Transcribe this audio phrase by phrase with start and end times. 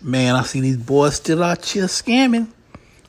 [0.00, 2.48] Man, I see these boys still out here scamming.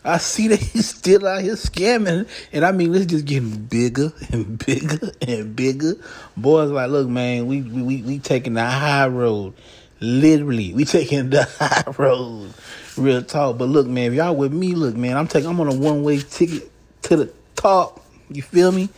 [0.03, 4.57] I see they still out here scamming, and I mean, it's just getting bigger and
[4.65, 5.93] bigger and bigger.
[6.35, 9.53] Boys, like, look, man, we we we taking the high road,
[9.99, 12.53] literally, we taking the high road,
[12.97, 13.59] real talk.
[13.59, 16.01] But look, man, if y'all with me, look, man, I'm taking, I'm on a one
[16.01, 16.71] way ticket
[17.03, 18.03] to the top.
[18.29, 18.89] You feel me?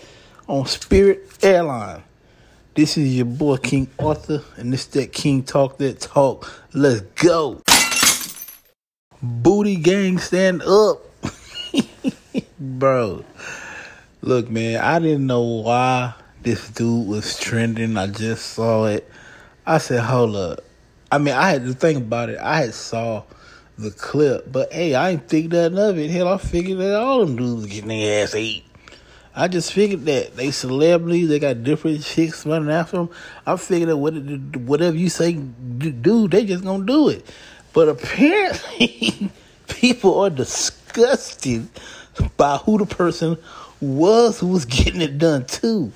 [0.48, 2.04] On Spirit Airline.
[2.74, 6.50] This is your boy King Arthur, and this that King Talk that talk.
[6.74, 7.62] Let's go.
[9.24, 11.06] Booty gang, stand up.
[12.60, 13.24] Bro,
[14.22, 17.98] look, man, I didn't know why this dude was trending.
[17.98, 19.08] I just saw it.
[19.66, 20.62] I said, hold up.
[21.12, 22.40] I mean, I had to think about it.
[22.40, 23.24] I had saw
[23.78, 26.10] the clip, but hey, I ain't think nothing of it.
[26.10, 28.66] Hell, I figured that all them dudes getting their ass ate.
[29.36, 33.10] I just figured that they celebrities, they got different chicks running after them.
[33.46, 37.26] I figured that whatever you say do, they just gonna do it.
[37.74, 39.32] But apparently,
[39.68, 41.68] people are disgusted
[42.38, 43.38] by who the person
[43.80, 45.92] was who was getting it done too.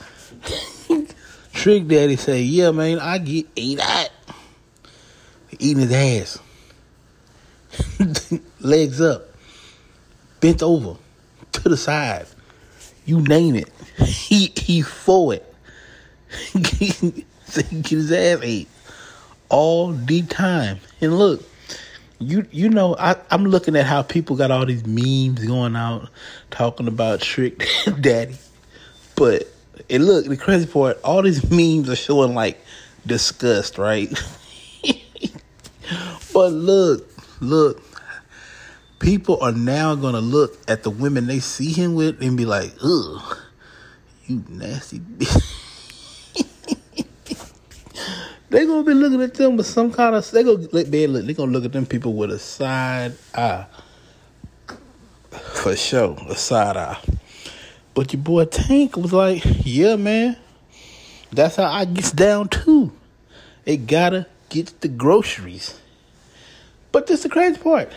[1.53, 4.09] Trick Daddy say, "Yeah, man, I get ate out,
[5.59, 6.39] eating his ass,
[8.59, 9.30] legs up,
[10.39, 10.97] bent over,
[11.53, 12.25] to the side,
[13.05, 13.69] you name it.
[13.97, 15.53] He he for it.
[16.53, 17.25] get
[17.88, 18.67] his ass ate
[19.49, 20.80] all the time.
[20.99, 21.44] And look,
[22.19, 26.09] you you know I I'm looking at how people got all these memes going out
[26.52, 27.67] talking about Trick
[27.99, 28.38] Daddy,
[29.16, 29.47] but
[29.89, 32.59] it look the crazy part all these memes are showing like
[33.05, 34.09] disgust, right?
[36.33, 37.81] but look, look,
[38.99, 42.73] people are now gonna look at the women they see him with and be like,
[42.83, 43.38] ugh,
[44.25, 45.52] you nasty bitch.
[48.56, 51.52] They gonna be looking at them with some kind of they go they they gonna
[51.52, 53.66] look at them people with a side eye.
[55.30, 56.98] For sure, a side eye.
[57.94, 60.38] But your boy Tank was like, yeah, man.
[61.33, 62.94] That's how I gets down too.
[63.65, 65.77] It gotta get the groceries.
[66.94, 67.92] But this the crazy part.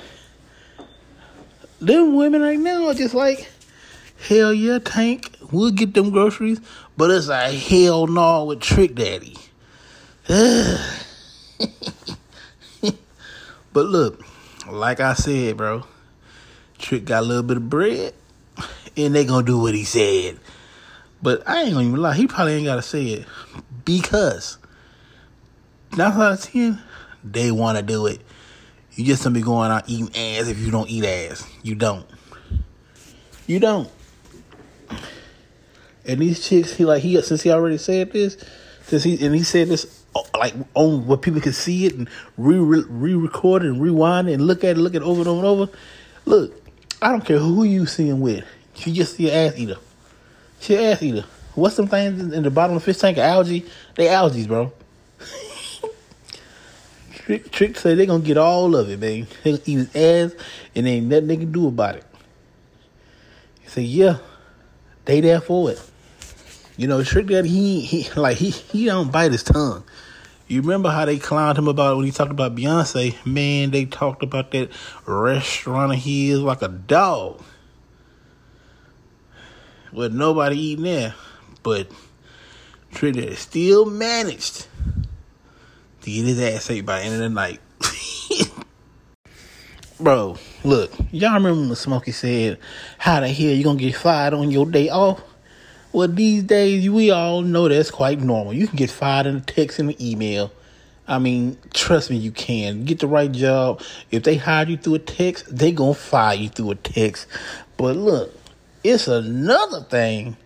[1.80, 3.48] Them women right now are just like,
[4.26, 6.60] hell yeah, Tank, we'll get them groceries.
[6.96, 9.36] But it's a hell no with Trick Daddy.
[13.72, 14.22] but look,
[14.68, 15.84] like I said, bro,
[16.76, 18.12] Trick got a little bit of bread,
[18.94, 20.38] and they gonna do what he said.
[21.22, 23.26] But I ain't gonna even lie, he probably ain't gotta say it
[23.86, 24.58] because
[25.96, 26.78] nine out of ten,
[27.24, 28.20] they wanna do it.
[28.96, 31.48] You just don't be going out eating ass if you don't eat ass.
[31.62, 32.04] You don't.
[33.46, 33.90] You don't.
[36.04, 38.36] And these chicks, he like he since he already said this,
[38.82, 42.08] since he and he said this Uh, like on where people can see it and
[42.36, 45.38] re re record and rewind and look at it, look at it over and over
[45.38, 45.72] and over.
[46.24, 46.62] Look,
[47.02, 48.44] I don't care who you seeing with.
[48.74, 49.76] She just see an ass eater.
[50.60, 51.24] She an ass eater.
[51.54, 53.18] What's some things in the bottom of the fish tank?
[53.18, 53.66] Algae.
[53.96, 54.72] They algae, bro.
[57.12, 59.26] Trick, Trick say they gonna get all of it, man.
[59.42, 60.40] They gonna eat his ass,
[60.74, 62.04] and ain't nothing they can do about it.
[63.60, 64.18] He say, yeah,
[65.04, 65.90] they there for it.
[66.78, 69.82] You know, Trick Daddy, he, he like he he don't bite his tongue.
[70.46, 73.16] You remember how they clowned him about when he talked about Beyonce?
[73.26, 74.70] Man, they talked about that
[75.04, 77.42] restaurant of his like a dog.
[79.92, 81.14] With nobody eating there.
[81.64, 81.90] But
[82.92, 84.68] Trick Daddy still managed
[86.02, 87.60] to get his ass ate by the end of the night.
[90.00, 92.60] Bro, look, y'all remember when Smokey said,
[92.98, 95.20] How the hell you gonna get fired on your day off?
[95.98, 98.54] Well, these days, we all know that's quite normal.
[98.54, 100.52] You can get fired in a text and an email.
[101.08, 102.84] I mean, trust me, you can.
[102.84, 103.82] Get the right job.
[104.12, 107.26] If they hire you through a text, they gonna fire you through a text.
[107.76, 108.32] But look,
[108.84, 110.36] it's another thing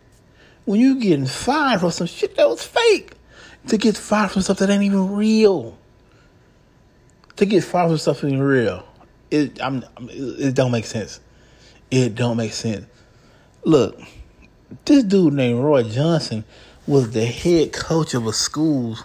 [0.65, 3.13] when you getting fired for some shit that was fake.
[3.67, 5.77] To get fired from stuff that ain't even real.
[7.37, 8.87] To get fired from stuff that ain't real.
[9.31, 11.21] It, I'm, it don't make sense.
[11.91, 12.87] It don't make sense.
[13.65, 14.01] Look,
[14.85, 16.45] this dude named Roy Johnson
[16.87, 19.05] was the head coach of a school's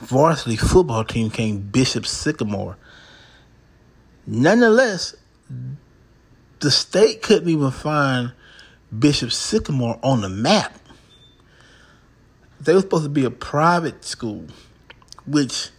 [0.00, 2.76] varsity football team named Bishop Sycamore.
[4.26, 5.16] Nonetheless,
[6.60, 8.32] the state couldn't even find
[8.96, 10.78] Bishop Sycamore on the map.
[12.60, 14.46] They were supposed to be a private school,
[15.26, 15.70] which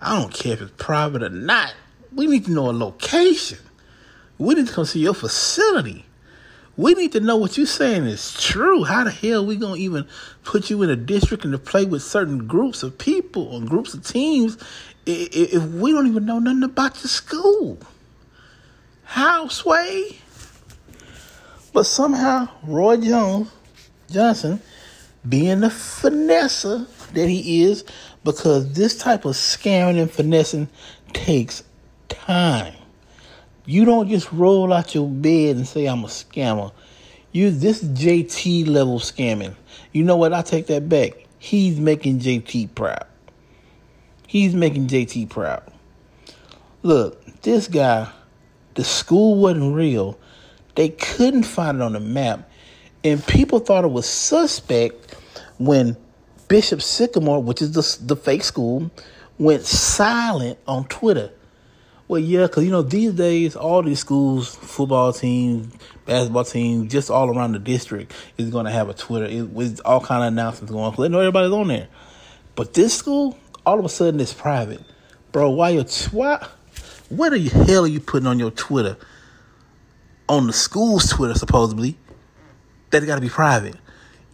[0.00, 1.74] I don't care if it's private or not.
[2.12, 3.58] We need to know a location.
[4.38, 6.04] We need to come see your facility.
[6.78, 8.84] We need to know what you're saying is true.
[8.84, 10.06] How the hell we gonna even
[10.44, 13.94] put you in a district and to play with certain groups of people and groups
[13.94, 14.56] of teams
[15.04, 17.78] if we don't even know nothing about your school?
[19.02, 20.18] How, Sway?
[21.72, 23.50] But somehow, Roy Jones,
[24.08, 24.62] Johnson,
[25.28, 27.84] being the finesser that he is,
[28.22, 30.68] because this type of scamming and finessing
[31.12, 31.64] takes
[32.08, 32.77] time.
[33.68, 36.72] You don't just roll out your bed and say I'm a scammer.
[37.32, 39.54] You this JT level scamming.
[39.92, 40.32] You know what?
[40.32, 41.12] I take that back.
[41.38, 43.04] He's making JT proud.
[44.26, 45.62] He's making JT proud.
[46.82, 48.10] Look, this guy,
[48.72, 50.18] the school wasn't real.
[50.74, 52.50] They couldn't find it on the map.
[53.04, 55.14] And people thought it was suspect
[55.58, 55.94] when
[56.48, 58.90] Bishop Sycamore, which is the, the fake school,
[59.38, 61.32] went silent on Twitter.
[62.08, 65.74] Well, yeah, because, you know, these days, all these schools, football teams,
[66.06, 69.82] basketball teams, just all around the district is going to have a Twitter it, with
[69.84, 70.94] all kind of announcements going.
[70.96, 71.88] They know everybody's on there.
[72.54, 74.80] But this school, all of a sudden, it's private.
[75.32, 76.46] Bro, why your why,
[77.10, 78.96] what the hell are you putting on your Twitter?
[80.30, 81.98] On the school's Twitter, supposedly,
[82.88, 83.76] that got to be private.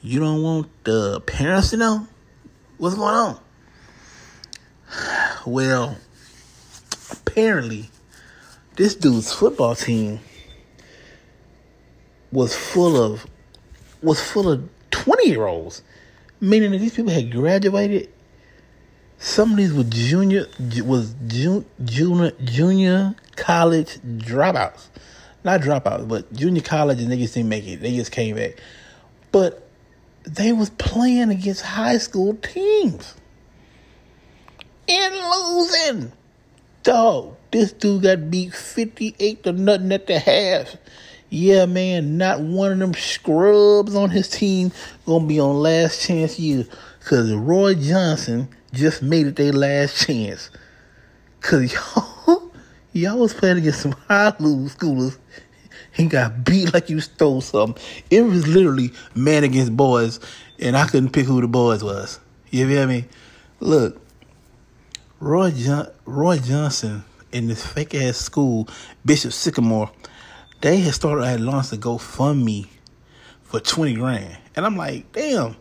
[0.00, 2.06] You don't want the parents to know
[2.78, 3.40] what's going on.
[5.46, 5.98] Well,
[7.10, 7.90] apparently,
[8.76, 10.20] this dude's football team
[12.32, 13.26] was full of
[14.02, 15.82] was full of twenty year olds,
[16.40, 18.10] meaning that these people had graduated.
[19.18, 20.46] Some of these were junior
[20.84, 24.88] was junior junior college dropouts,
[25.44, 27.80] not dropouts, but junior college, and they just didn't make it.
[27.80, 28.60] They just came back,
[29.32, 29.68] but
[30.24, 33.14] they was playing against high school teams
[34.88, 36.12] and losing.
[36.84, 40.76] Dog, this dude got beat 58 to nothing at the half.
[41.30, 44.70] Yeah, man, not one of them scrubs on his team
[45.06, 46.66] gonna be on Last Chance U.
[47.06, 50.50] Cause Roy Johnson just made it their last chance.
[51.40, 51.72] Cause
[52.26, 52.52] y'all,
[52.92, 55.16] y'all was playing against some high schoolers
[55.96, 57.82] and got beat like you stole something.
[58.10, 60.20] It was literally man against boys,
[60.58, 62.20] and I couldn't pick who the boys was.
[62.50, 63.06] You feel me?
[63.60, 64.03] Look,
[65.24, 68.68] Roy John- Roy Johnson in this fake ass school,
[69.06, 69.90] Bishop Sycamore,
[70.60, 72.66] they had started had launched a GoFundMe
[73.42, 75.56] for twenty grand, and I'm like, damn,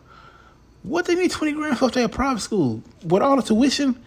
[0.82, 3.98] what they need twenty grand for if they a private school with all the tuition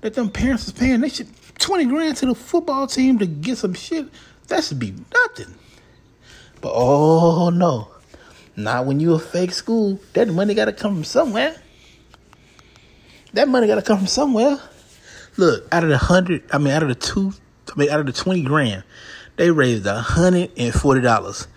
[0.00, 1.02] that them parents is paying?
[1.02, 1.28] They should
[1.58, 4.06] twenty grand to the football team to get some shit.
[4.48, 5.54] That should be nothing.
[6.62, 7.88] But oh no,
[8.56, 10.00] not when you a fake school.
[10.14, 11.54] That money got to come from somewhere.
[13.34, 14.58] That money got to come from somewhere.
[15.36, 17.32] Look, out of the hundred, I mean, out of the two,
[17.74, 18.84] I mean, out of the twenty grand,
[19.36, 21.48] they raised a hundred and forty dollars.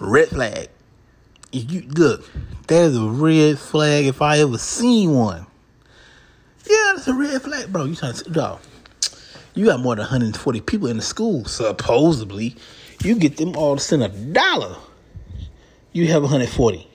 [0.00, 0.68] Red flag.
[1.52, 2.28] You look,
[2.66, 5.46] that is a red flag if I ever seen one.
[6.68, 7.84] Yeah, that's a red flag, bro.
[7.84, 8.60] You trying to dog?
[9.54, 12.56] You got more than 140 people in the school, supposedly.
[13.04, 14.76] You get them all to send a dollar.
[15.92, 16.88] You have 140.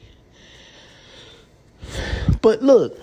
[2.42, 3.00] But look,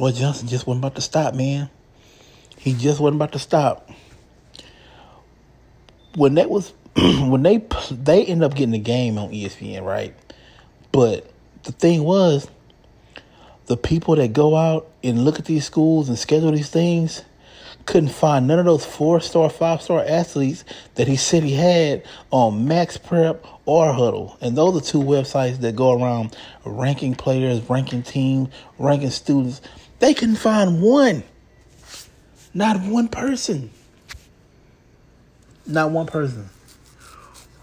[0.00, 1.70] Roy Johnson just wasn't about to stop, man.
[2.58, 3.90] He just wasn't about to stop.
[6.14, 7.58] When that was, when they
[7.90, 10.14] they ended up getting the game on ESPN, right?
[10.92, 11.30] But
[11.64, 12.48] the thing was,
[13.66, 17.22] the people that go out and look at these schools and schedule these things
[17.86, 20.64] couldn't find none of those four star, five star athletes
[20.96, 24.36] that he said he had on Max Prep or Hudl.
[24.40, 28.48] And those are two websites that go around ranking players, ranking teams,
[28.78, 29.60] ranking students.
[29.98, 31.22] They couldn't find one.
[32.52, 33.70] Not one person.
[35.66, 36.48] Not one person.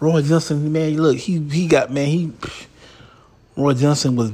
[0.00, 2.32] Roy Johnson, man, look, he he got man, he
[3.56, 4.32] Roy Johnson was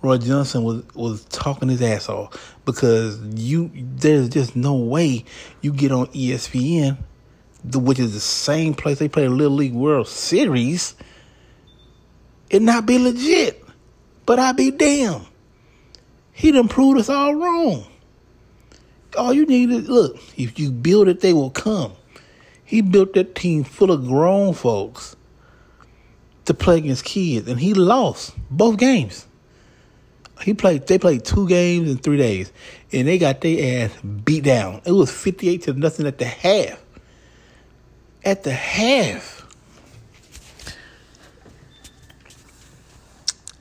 [0.00, 5.24] Roy Johnson was was talking his ass off because you there's just no way
[5.60, 6.96] you get on ESPN,
[7.74, 10.94] which is the same place they play a Little League World Series,
[12.50, 13.62] and not be legit.
[14.24, 15.26] But I be damn.
[16.36, 17.86] He done proved us all wrong.
[19.16, 21.92] All you need is look, if you build it, they will come.
[22.62, 25.16] He built that team full of grown folks
[26.44, 29.26] to play against kids, and he lost both games.
[30.42, 30.86] He played.
[30.86, 32.52] They played two games in three days,
[32.92, 34.82] and they got their ass beat down.
[34.84, 36.78] It was fifty-eight to nothing at the half.
[38.22, 39.46] At the half.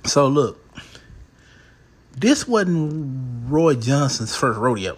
[0.03, 0.59] So look,
[2.17, 4.97] this wasn't Roy Johnson's first rodeo.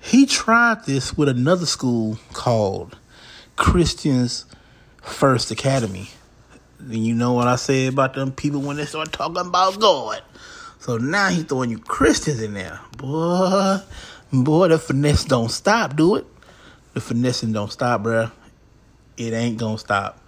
[0.00, 2.98] He tried this with another school called
[3.56, 4.46] Christians
[5.02, 6.10] First Academy.
[6.88, 10.22] You know what I say about them people when they start talking about God.
[10.78, 12.80] So now he's throwing you Christians in there.
[12.96, 13.78] Boy,
[14.32, 16.26] boy, the finesse don't stop, do it.
[16.94, 18.32] The finessing don't stop, bruh.
[19.16, 20.18] It ain't gonna stop.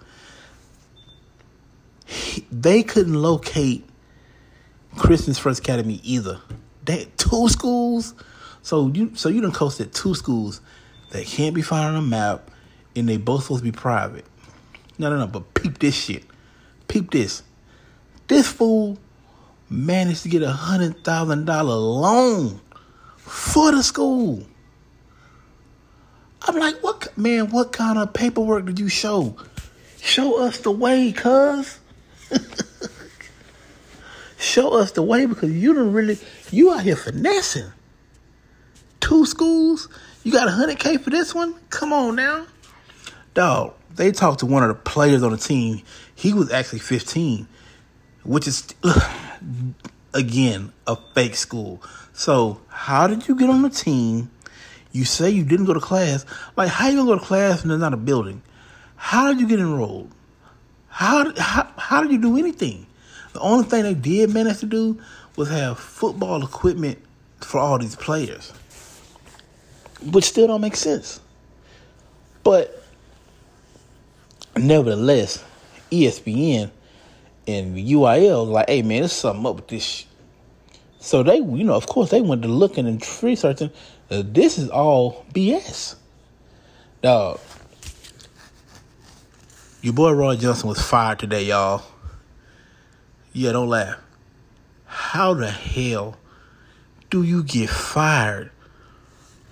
[2.51, 3.83] They couldn't locate
[4.97, 6.39] Christians First Academy either.
[6.83, 8.13] They two schools.
[8.61, 10.61] So you so you done coasted two schools
[11.11, 12.49] that can't be found on a map
[12.95, 14.25] and they both supposed to be private.
[14.97, 16.23] No, no, no, but peep this shit.
[16.87, 17.43] Peep this.
[18.27, 18.97] This fool
[19.69, 22.61] managed to get a hundred thousand dollar loan
[23.17, 24.43] for the school.
[26.41, 27.49] I'm like, what man?
[27.49, 29.35] What kind of paperwork did you show?
[30.01, 31.79] Show us the way, cuz.
[34.53, 36.17] show us the way because you don't really
[36.51, 37.71] you out here finessing.
[38.99, 39.89] Two schools,
[40.23, 41.55] you got hundred K for this one?
[41.69, 42.45] Come on now.
[43.33, 45.81] Dog, they talked to one of the players on the team.
[46.13, 47.47] He was actually 15,
[48.23, 48.67] which is
[50.13, 51.81] again a fake school.
[52.13, 54.29] So how did you get on the team?
[54.91, 56.27] You say you didn't go to class.
[56.55, 58.43] Like how you gonna go to class and there's not a building?
[58.95, 60.11] How did you get enrolled?
[60.89, 62.85] How how how did you do anything?
[63.33, 64.99] The only thing they did manage to do
[65.35, 66.99] was have football equipment
[67.41, 68.51] for all these players,
[70.11, 71.19] which still don't make sense.
[72.43, 72.83] But
[74.55, 75.43] nevertheless,
[75.91, 76.71] ESPN
[77.47, 79.83] and UIL like, hey man, there's something up with this.
[79.83, 80.07] Shit.
[80.99, 83.71] So they, you know, of course, they went to looking and researching.
[84.09, 85.95] Uh, this is all BS,
[87.01, 87.41] dog.
[89.81, 91.83] Your boy Roy Johnson was fired today, y'all.
[93.33, 93.97] Yeah, don't laugh.
[94.85, 96.17] How the hell
[97.09, 98.51] do you get fired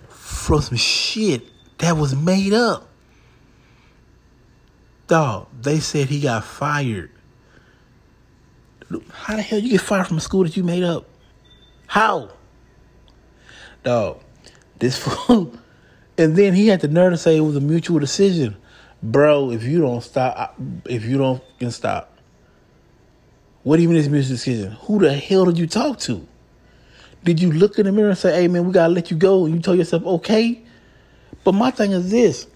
[0.07, 1.43] from some shit
[1.79, 2.88] that was made up?
[5.07, 7.11] Dog, they said he got fired.
[9.11, 11.07] How the hell you get fired from a school that you made up?
[11.88, 12.29] How?
[13.83, 14.21] Dog,
[14.77, 15.53] this fool.
[16.17, 18.55] And then he had the nerve to say it was a mutual decision.
[19.01, 22.11] Bro, if you don't stop, if you don't stop,
[23.63, 24.72] what do you mean it's mutual decision?
[24.84, 26.27] Who the hell did you talk to?
[27.24, 29.46] Did you look in the mirror and say, hey man, we gotta let you go?
[29.46, 30.62] And you told yourself, okay?
[31.44, 32.48] But my thing is this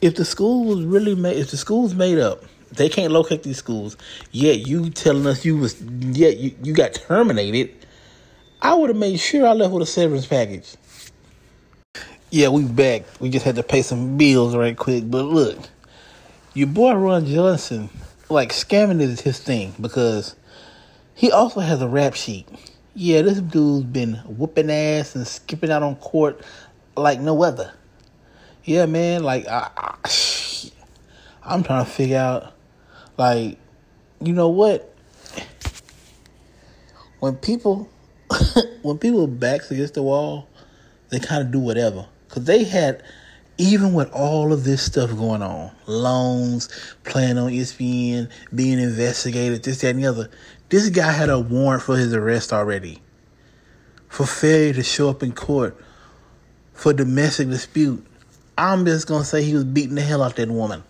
[0.00, 3.58] if the school was really made if the school's made up, they can't locate these
[3.58, 3.96] schools,
[4.30, 7.74] yet you telling us you was yet you, you got terminated,
[8.62, 10.76] I would have made sure I left with a severance package.
[12.30, 13.04] Yeah, we back.
[13.20, 15.10] We just had to pay some bills right quick.
[15.10, 15.58] But look,
[16.54, 17.88] your boy Ron Johnson,
[18.28, 20.34] like scamming is his thing because
[21.16, 22.46] he also has a rap sheet.
[22.94, 26.42] Yeah, this dude's been whooping ass and skipping out on court
[26.94, 27.72] like no other.
[28.64, 29.94] Yeah, man, like I, I
[31.42, 32.52] I'm trying to figure out
[33.16, 33.58] like
[34.20, 34.94] you know what?
[37.20, 37.88] When people
[38.82, 40.48] when people backs against the wall,
[41.08, 42.06] they kind of do whatever.
[42.28, 43.02] Cause they had
[43.58, 46.68] even with all of this stuff going on, loans,
[47.04, 50.30] playing on ESPN, being investigated, this, that, and the other,
[50.68, 53.00] this guy had a warrant for his arrest already.
[54.08, 55.76] For failure to show up in court
[56.72, 58.06] for domestic dispute.
[58.58, 60.82] I'm just gonna say he was beating the hell out that woman.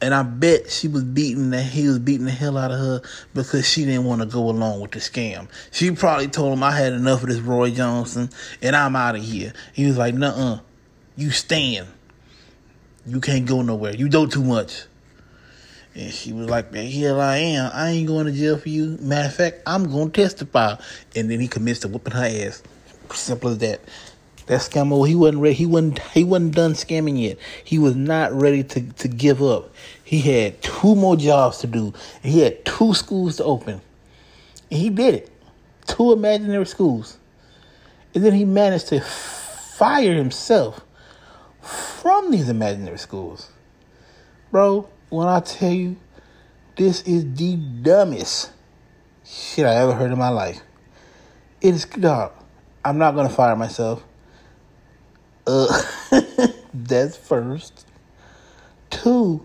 [0.00, 3.02] And I bet she was beating that he was beating the hell out of her
[3.32, 5.48] because she didn't want to go along with the scam.
[5.70, 8.28] She probably told him I had enough of this Roy Johnson
[8.60, 9.52] and I'm out of here.
[9.72, 10.60] He was like, nuh uh,
[11.16, 11.86] you stand.
[13.06, 13.94] You can't go nowhere.
[13.94, 14.84] You know too much.
[15.94, 17.70] And she was like, the hell I am.
[17.72, 18.98] I ain't going to jail for you.
[19.00, 20.76] Matter of fact, I'm going to testify.
[21.14, 22.62] And then he commits to whooping her ass.
[23.12, 23.80] Simple as that.
[24.46, 25.54] That scammer, he wasn't ready.
[25.54, 26.00] He wasn't.
[26.00, 27.38] He wasn't done scamming yet.
[27.62, 29.72] He was not ready to to give up.
[30.02, 31.94] He had two more jobs to do.
[32.22, 33.80] he had two schools to open.
[34.70, 35.30] And he did it.
[35.86, 37.16] Two imaginary schools.
[38.14, 40.82] And then he managed to fire himself
[41.62, 43.50] from these imaginary schools.
[44.50, 45.96] Bro, when I tell you,
[46.76, 48.52] this is the dumbest
[49.24, 50.60] shit I ever heard in my life.
[51.60, 52.32] It is, dog,
[52.84, 54.04] I'm not to fire myself.
[55.46, 55.82] Uh,
[56.74, 57.86] that's first.
[58.90, 59.44] Two,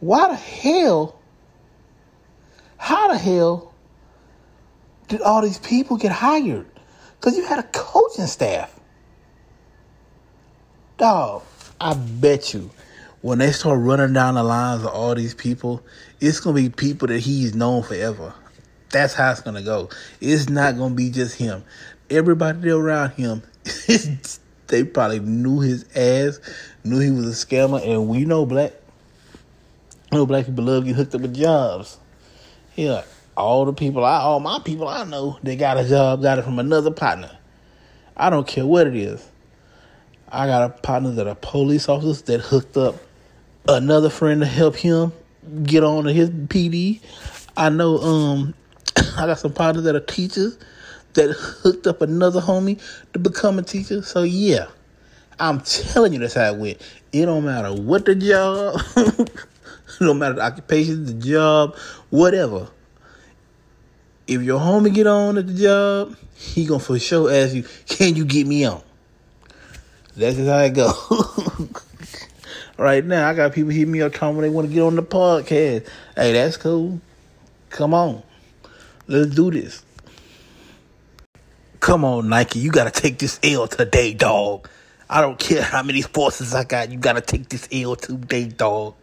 [0.00, 1.20] why the hell,
[2.76, 3.74] how the hell
[5.08, 6.66] did all these people get hired?
[7.20, 8.78] Because you had a coaching staff.
[10.98, 11.42] Dog,
[11.80, 12.70] I bet you
[13.22, 15.82] when they start running down the lines of all these people,
[16.20, 18.34] it's gonna be people that he's known forever.
[18.90, 19.88] That's how it's gonna go.
[20.20, 21.64] It's not gonna be just him.
[22.10, 23.42] Everybody around him
[24.66, 26.40] they probably knew his ass,
[26.82, 28.72] knew he was a scammer, and we know black,
[30.10, 31.98] know black people love getting hooked up with jobs.
[32.74, 33.04] Yeah,
[33.36, 36.42] all the people I, all my people I know, they got a job, got it
[36.42, 37.30] from another partner.
[38.16, 39.26] I don't care what it is.
[40.28, 42.96] I got a partner that are police officers that hooked up
[43.68, 45.12] another friend to help him
[45.62, 47.00] get on to his PD.
[47.56, 48.54] I know um
[49.16, 50.58] I got some partners that are teachers
[51.14, 52.80] that hooked up another homie
[53.12, 54.02] to become a teacher.
[54.02, 54.66] So yeah,
[55.38, 56.80] I'm telling you that's how it went.
[57.12, 58.80] It don't matter what the job,
[60.00, 61.76] no matter the occupation, the job,
[62.10, 62.68] whatever.
[64.26, 68.16] If your homie get on at the job, he gonna for sure ask you, "Can
[68.16, 68.82] you get me on?"
[70.16, 70.92] That's just how it go.
[72.82, 74.96] right now, I got people hit me up telling me they want to get on
[74.96, 75.88] the podcast.
[76.16, 77.00] Hey, that's cool.
[77.70, 78.22] Come on,
[79.06, 79.84] let's do this.
[81.80, 84.68] Come on, Nike, you gotta take this L today, dog.
[85.08, 88.94] I don't care how many forces I got, you gotta take this L today, dog.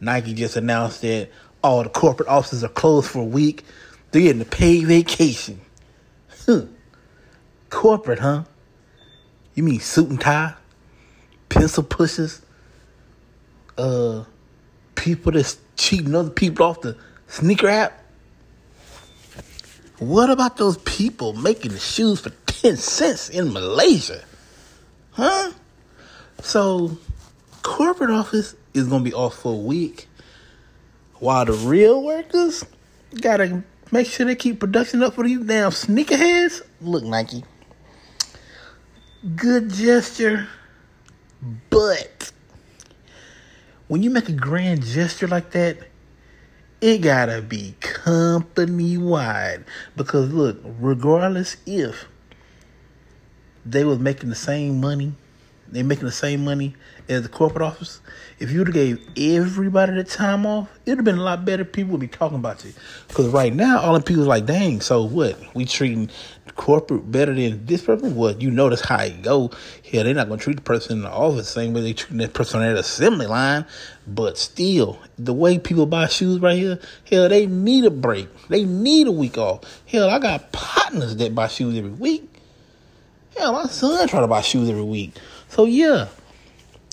[0.00, 1.30] Nike just announced that
[1.62, 3.64] all the corporate offices are closed for a week.
[4.10, 5.60] They're getting a paid vacation.
[6.46, 6.66] Huh.
[7.70, 8.44] Corporate, huh?
[9.54, 10.54] You mean suit and tie?
[11.48, 12.42] Pencil pushers?
[13.78, 14.24] Uh,
[14.94, 16.96] people that's cheating other people off the
[17.28, 18.02] sneaker app?
[19.98, 24.22] What about those people making the shoes for 10 cents in Malaysia?
[25.12, 25.52] Huh?
[26.42, 26.98] So,
[27.62, 30.08] corporate office is going to be off for a week
[31.14, 32.64] while the real workers
[33.20, 36.62] got to make sure they keep production up for these damn sneakerheads.
[36.80, 37.44] Look, Nike.
[39.34, 40.46] Good gesture,
[41.70, 42.30] but
[43.88, 45.78] when you make a grand gesture like that,
[46.80, 49.64] it gotta be company wide.
[49.96, 52.06] Because look, regardless if
[53.64, 55.14] they was making the same money,
[55.68, 56.74] they making the same money
[57.08, 58.00] as the corporate office.
[58.38, 61.64] If you would have gave everybody the time off, it'd have been a lot better.
[61.64, 62.72] People would be talking about you.
[63.08, 65.38] Because right now, all the people are like, dang, so what?
[65.54, 66.10] We treating
[66.56, 68.14] corporate better than this person?
[68.14, 68.42] What?
[68.42, 69.50] You notice how it go.
[69.90, 71.92] Hell, they're not going to treat the person in the office the same way they
[71.92, 73.64] treat that person at the assembly line.
[74.06, 78.28] But still, the way people buy shoes right here, hell, they need a break.
[78.48, 79.60] They need a week off.
[79.86, 82.28] Hell, I got partners that buy shoes every week.
[83.36, 85.12] Hell, my son try to buy shoes every week.
[85.48, 86.08] So yeah,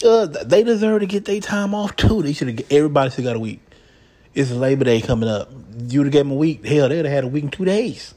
[0.03, 2.21] uh, they deserve to get their time off too.
[2.21, 2.71] They should have.
[2.71, 3.59] Everybody should got a week.
[4.33, 5.49] It's Labor Day coming up.
[5.87, 6.65] You would have gave them a week.
[6.65, 8.13] Hell, they'd have had a week and two days.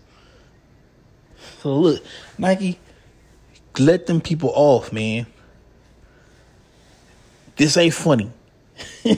[1.61, 2.03] So look,
[2.39, 2.79] Nike,
[3.79, 5.27] let them people off, man.
[7.57, 8.31] This ain't funny.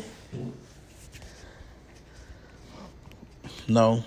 [3.68, 4.04] no.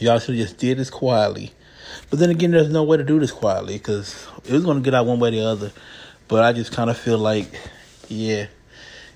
[0.00, 1.52] Y'all should have just did this quietly.
[2.10, 4.82] But then again, there's no way to do this quietly because it was going to
[4.82, 5.72] get out one way or the other.
[6.28, 7.48] But I just kind of feel like,
[8.08, 8.46] yeah,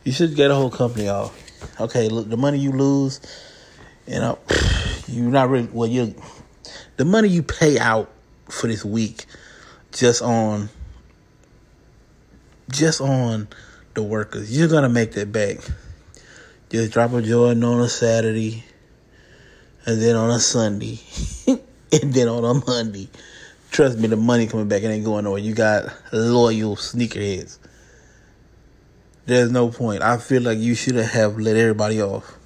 [0.04, 1.36] you should get a whole company off.
[1.80, 3.20] Okay, look, the money you lose,
[4.06, 4.38] you know,
[5.08, 6.14] you're not really, well, you
[6.96, 8.10] the money you pay out
[8.48, 9.26] for this week
[9.92, 10.68] just on,
[12.70, 13.48] just on
[13.94, 15.58] the workers, you're to make that back.
[16.70, 18.64] Just drop a Jordan on a Saturday
[19.86, 21.00] and then on a Sunday.
[21.46, 23.08] and then on a Monday,
[23.70, 25.40] trust me, the money coming back and ain't going nowhere.
[25.40, 27.58] You got loyal sneakerheads.
[29.26, 30.02] There's no point.
[30.02, 32.36] I feel like you should have let everybody off.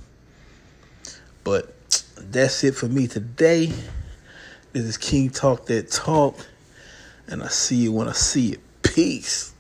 [1.45, 1.75] But
[2.19, 3.73] that's it for me today.
[4.73, 6.37] This is King Talk That Talk.
[7.29, 8.61] And I see you when I see it.
[8.83, 9.52] Peace.